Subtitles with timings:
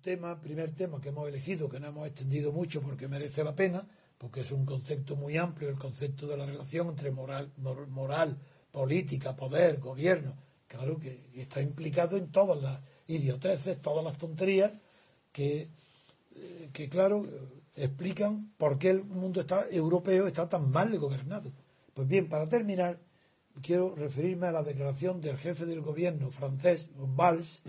[0.00, 3.86] tema, primer tema que hemos elegido, que no hemos extendido mucho porque merece la pena,
[4.18, 8.38] porque es un concepto muy amplio, el concepto de la relación entre moral, moral
[8.70, 10.36] política, poder, gobierno,
[10.66, 14.72] claro que está implicado en todas las idioteces, todas las tonterías
[15.32, 15.68] que,
[16.36, 17.22] eh, que claro,
[17.76, 21.52] explican por qué el mundo está, europeo está tan mal gobernado.
[21.92, 22.98] Pues bien, para terminar,
[23.62, 27.62] quiero referirme a la declaración del jefe del gobierno francés, Valls,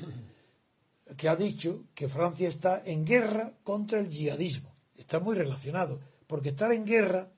[1.18, 4.74] que ha dicho que Francia está en guerra contra el yihadismo.
[4.98, 7.30] Está muy relacionado, porque estar en guerra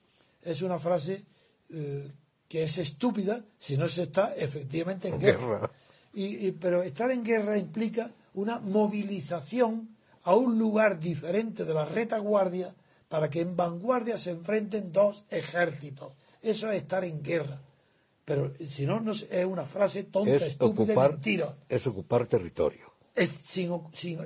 [0.41, 1.25] es una frase
[1.69, 2.09] eh,
[2.47, 5.69] que es estúpida si no se está efectivamente en guerra.
[6.13, 12.73] Y, pero estar en guerra implica una movilización a un lugar diferente de la retaguardia
[13.09, 16.13] para que en vanguardia se enfrenten dos ejércitos.
[16.41, 17.61] Eso es estar en guerra.
[18.25, 21.55] Pero si no, no es una frase tonta, estúpida y mentira.
[21.69, 23.71] Es ocupar territorio es sin,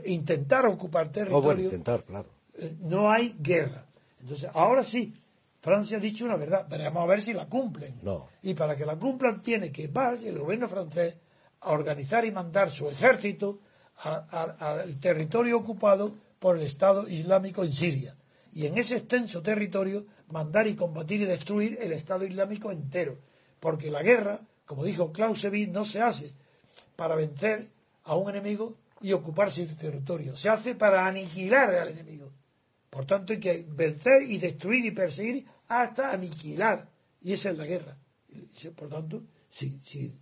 [0.06, 1.64] intentar ocupar territorio.
[1.64, 2.30] intentar, claro.
[2.56, 3.86] Eh, no hay guerra.
[4.20, 5.14] Entonces, ahora sí,
[5.62, 7.96] Francia ha dicho una verdad, veremos a ver si la cumplen.
[8.04, 8.28] No.
[8.42, 11.16] Y para que la cumplan tiene que y el gobierno francés,
[11.62, 13.60] a organizar y mandar su ejército
[14.04, 18.16] al territorio ocupado por el Estado Islámico en Siria.
[18.52, 23.18] Y en ese extenso territorio mandar y combatir y destruir el Estado Islámico entero.
[23.60, 26.34] Porque la guerra, como dijo Clausewitz, no se hace
[26.96, 27.70] para vencer
[28.04, 30.36] a un enemigo y ocuparse del territorio.
[30.36, 32.32] Se hace para aniquilar al enemigo.
[32.90, 36.90] Por tanto, hay que vencer y destruir y perseguir hasta aniquilar.
[37.22, 37.98] Y esa es la guerra.
[38.76, 40.14] Por tanto, si, si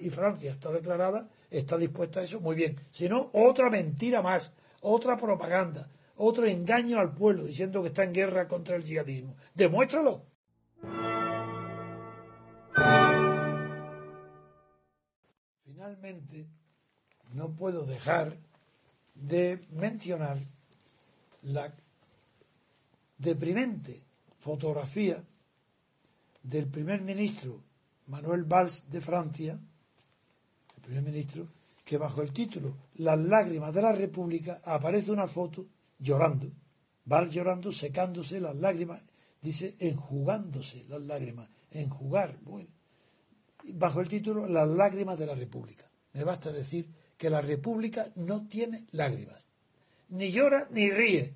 [0.00, 2.80] y Francia está declarada, está dispuesta a eso, muy bien.
[2.90, 8.12] Si no, otra mentira más, otra propaganda, otro engaño al pueblo diciendo que está en
[8.12, 9.36] guerra contra el yihadismo.
[9.54, 10.26] Demuéstralo.
[15.64, 16.48] Finalmente,
[17.34, 18.38] no puedo dejar
[19.14, 20.38] de mencionar
[21.42, 21.72] la
[23.18, 24.02] deprimente
[24.40, 25.22] fotografía
[26.42, 27.60] del primer ministro
[28.06, 29.58] Manuel Valls de Francia,
[30.76, 31.48] el primer ministro,
[31.84, 35.66] que bajo el título Las lágrimas de la República aparece una foto
[35.98, 36.50] llorando,
[37.06, 39.02] Valls llorando, secándose las lágrimas,
[39.40, 42.68] dice enjugándose las lágrimas, enjugar, bueno,
[43.72, 45.90] bajo el título Las lágrimas de la República.
[46.12, 49.46] Me basta decir que la República no tiene lágrimas.
[50.08, 51.34] Ni llora ni ríe.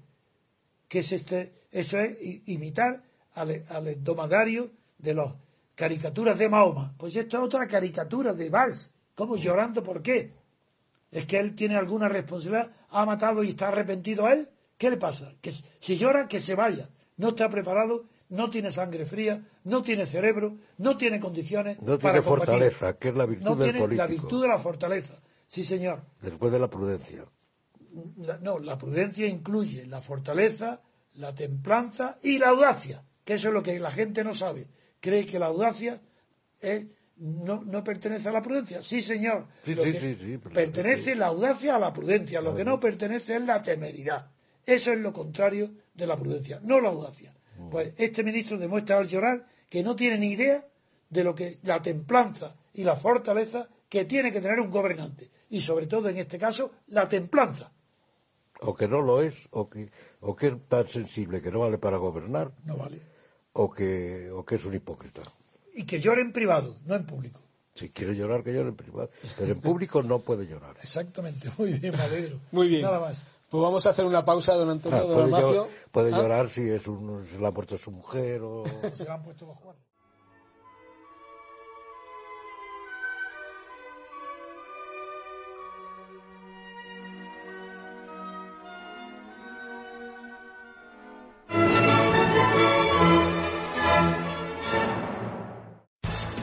[0.88, 2.16] Que es este, eso es
[2.46, 3.02] imitar
[3.34, 5.34] al, al domadario de las
[5.74, 6.94] caricaturas de Mahoma.
[6.98, 8.92] Pues esto es otra caricatura de Valls.
[9.14, 9.82] ¿Cómo llorando?
[9.82, 10.32] ¿Por qué?
[11.10, 12.70] ¿Es que él tiene alguna responsabilidad?
[12.90, 14.48] ¿Ha matado y está arrepentido a él?
[14.76, 15.34] ¿Qué le pasa?
[15.40, 16.88] Que si llora, que se vaya.
[17.16, 21.80] No está preparado, no tiene sangre fría, no tiene cerebro, no tiene condiciones.
[21.82, 25.14] No tiene fortaleza, que es la virtud no del tiene la virtud de la fortaleza.
[25.48, 26.04] Sí, señor.
[26.20, 27.24] Después de la prudencia.
[28.42, 30.82] no, la prudencia incluye la fortaleza,
[31.14, 34.68] la templanza y la audacia, que eso es lo que la gente no sabe.
[35.00, 36.00] Cree que la audacia
[37.16, 38.82] no, no, pertenece a la prudencia.
[38.82, 39.46] Sí, señor.
[39.64, 42.40] Sí, sí, sí, pertenece la audacia a la prudencia.
[42.40, 44.30] Lo que no pertenece es la temeridad.
[44.64, 47.34] Eso es lo contrario de la prudencia, no la audacia.
[47.58, 47.70] Mm.
[47.70, 50.62] Pues este ministro demuestra al llorar que no tiene ni idea
[51.08, 55.60] de lo que la templanza y la fortaleza que tiene que tener un gobernante y
[55.60, 57.72] sobre todo en este caso la templanza.
[58.60, 59.90] O que no lo es, o que,
[60.20, 62.52] o que es tan sensible que no vale para gobernar.
[62.64, 63.00] No vale.
[63.52, 65.22] O que, o que es un hipócrita.
[65.74, 67.40] Y que llore en privado, no en público.
[67.74, 69.10] Si quiere llorar, que llore en privado.
[69.36, 70.76] Pero en público no puede llorar.
[70.82, 71.48] Exactamente.
[71.56, 72.40] Muy bien, Madero.
[72.50, 72.82] Muy bien.
[72.82, 73.24] Nada más.
[73.48, 76.18] Pues vamos a hacer una pausa, don Antonio, ah, don puede, puede ¿Ah?
[76.18, 78.64] llorar si es un, se le ha puesto su mujer o...
[78.94, 79.56] Se le han puesto los